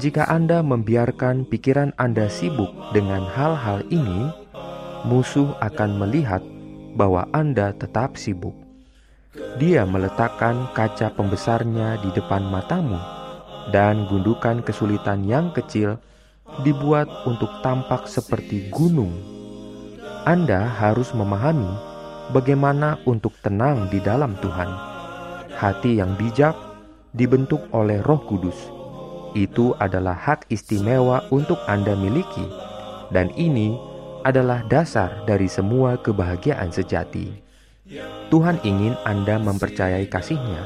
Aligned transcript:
Jika 0.00 0.24
Anda 0.32 0.64
membiarkan 0.64 1.44
pikiran 1.44 1.92
Anda 2.00 2.32
sibuk 2.32 2.72
dengan 2.96 3.28
hal-hal 3.28 3.84
ini, 3.92 4.41
musuh 5.06 5.54
akan 5.58 5.98
melihat 5.98 6.42
bahwa 6.94 7.26
Anda 7.32 7.72
tetap 7.74 8.20
sibuk. 8.20 8.54
Dia 9.56 9.88
meletakkan 9.88 10.68
kaca 10.76 11.08
pembesarnya 11.16 11.96
di 12.04 12.12
depan 12.12 12.44
matamu, 12.52 13.00
dan 13.72 14.04
gundukan 14.10 14.60
kesulitan 14.60 15.24
yang 15.24 15.54
kecil 15.56 15.96
dibuat 16.60 17.08
untuk 17.24 17.48
tampak 17.64 18.04
seperti 18.04 18.68
gunung. 18.68 19.14
Anda 20.28 20.68
harus 20.68 21.16
memahami 21.16 21.72
bagaimana 22.30 23.00
untuk 23.08 23.32
tenang 23.40 23.88
di 23.88 23.98
dalam 24.04 24.36
Tuhan. 24.38 24.70
Hati 25.56 25.96
yang 25.96 26.14
bijak 26.20 26.54
dibentuk 27.16 27.64
oleh 27.72 28.04
Roh 28.04 28.20
Kudus. 28.28 28.56
Itu 29.32 29.72
adalah 29.80 30.12
hak 30.12 30.52
istimewa 30.52 31.24
untuk 31.32 31.56
Anda 31.64 31.96
miliki, 31.96 32.44
dan 33.08 33.32
ini 33.32 33.91
dasar 34.70 35.26
dari 35.26 35.50
semua 35.50 35.98
kebahagiaan 35.98 36.70
sejati. 36.70 37.52
Tuhan 38.30 38.62
ingin 38.64 38.96
Anda 39.04 39.36
mempercayai 39.36 40.08
kasihnya 40.08 40.64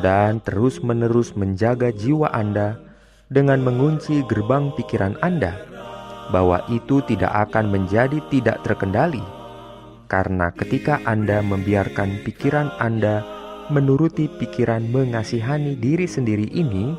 dan 0.00 0.40
terus-menerus 0.40 1.36
menjaga 1.36 1.92
jiwa 1.92 2.32
Anda 2.32 2.80
dengan 3.28 3.60
mengunci 3.60 4.22
gerbang 4.30 4.70
pikiran 4.78 5.18
Anda 5.20 5.58
bahwa 6.30 6.62
itu 6.70 7.02
tidak 7.06 7.50
akan 7.50 7.70
menjadi 7.70 8.18
tidak 8.30 8.62
terkendali. 8.62 9.22
Karena 10.06 10.54
ketika 10.54 11.02
Anda 11.02 11.42
membiarkan 11.42 12.22
pikiran 12.22 12.70
Anda 12.78 13.26
menuruti 13.74 14.30
pikiran 14.30 14.86
mengasihani 14.86 15.74
diri 15.74 16.06
sendiri 16.06 16.46
ini, 16.54 16.94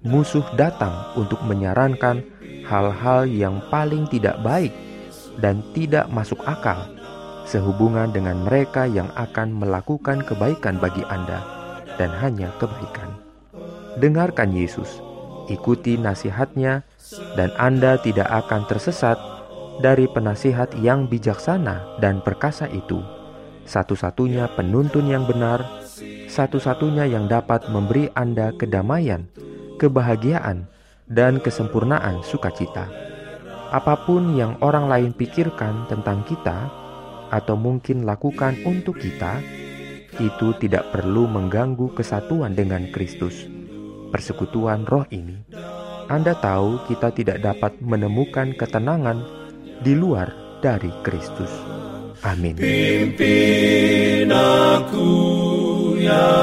musuh 0.00 0.44
datang 0.56 1.12
untuk 1.20 1.44
menyarankan 1.44 2.24
hal-hal 2.64 3.28
yang 3.28 3.60
paling 3.68 4.08
tidak 4.08 4.40
baik 4.40 4.72
dan 5.40 5.64
tidak 5.72 6.10
masuk 6.12 6.40
akal 6.44 6.88
sehubungan 7.46 8.10
dengan 8.10 8.38
mereka 8.46 8.86
yang 8.86 9.10
akan 9.18 9.52
melakukan 9.52 10.22
kebaikan 10.24 10.78
bagi 10.78 11.02
Anda 11.10 11.42
dan 11.98 12.10
hanya 12.22 12.48
kebaikan. 12.56 13.18
Dengarkan 14.00 14.56
Yesus, 14.56 15.04
ikuti 15.52 16.00
nasihatnya, 16.00 16.86
dan 17.36 17.52
Anda 17.60 18.00
tidak 18.00 18.30
akan 18.30 18.64
tersesat 18.64 19.20
dari 19.84 20.08
penasihat 20.08 20.72
yang 20.80 21.10
bijaksana 21.12 22.00
dan 22.00 22.24
perkasa 22.24 22.70
itu. 22.72 23.04
Satu-satunya 23.68 24.48
penuntun 24.56 25.06
yang 25.06 25.28
benar, 25.28 25.62
satu-satunya 26.26 27.06
yang 27.06 27.28
dapat 27.28 27.68
memberi 27.68 28.08
Anda 28.16 28.50
kedamaian, 28.56 29.28
kebahagiaan, 29.76 30.66
dan 31.04 31.36
kesempurnaan 31.38 32.24
sukacita 32.24 33.11
apa 33.72 34.04
pun 34.04 34.36
yang 34.36 34.60
orang 34.60 34.84
lain 34.84 35.10
pikirkan 35.16 35.88
tentang 35.88 36.20
kita, 36.28 36.68
atau 37.32 37.56
mungkin 37.56 38.04
lakukan 38.04 38.60
untuk 38.68 39.00
kita, 39.00 39.40
itu 40.20 40.52
tidak 40.60 40.92
perlu 40.92 41.24
mengganggu 41.24 41.96
kesatuan 41.96 42.52
dengan 42.52 42.92
Kristus. 42.92 43.48
Persekutuan 44.12 44.84
roh 44.84 45.08
ini, 45.08 45.40
Anda 46.12 46.36
tahu 46.36 46.84
kita 46.84 47.16
tidak 47.16 47.40
dapat 47.40 47.80
menemukan 47.80 48.52
ketenangan 48.52 49.24
di 49.80 49.96
luar 49.96 50.28
dari 50.60 50.92
Kristus. 51.00 51.48
Amin. 52.22 52.60
Pimpin 52.60 54.28
aku 54.30 55.08
ya 55.96 56.41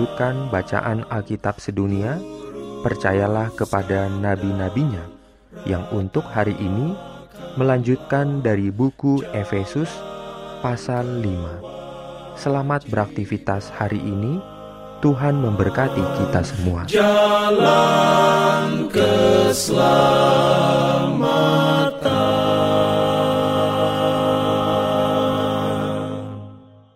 melanjutkan 0.00 0.48
bacaan 0.48 1.04
Alkitab 1.12 1.60
sedunia. 1.60 2.16
Percayalah 2.80 3.52
kepada 3.52 4.08
nabi-nabinya 4.08 5.04
yang 5.68 5.84
untuk 5.92 6.24
hari 6.24 6.56
ini 6.56 6.96
melanjutkan 7.60 8.40
dari 8.40 8.72
buku 8.72 9.20
Efesus 9.36 9.92
pasal 10.64 11.04
5. 11.20 12.32
Selamat 12.32 12.88
beraktivitas 12.88 13.68
hari 13.76 14.00
ini. 14.00 14.40
Tuhan 15.04 15.36
memberkati 15.36 16.00
kita 16.24 16.40
semua. 16.48 16.88
Jalan 16.88 17.68
keselamatan 18.88 20.09